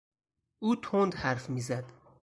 [0.59, 1.85] او تند حرف میزد.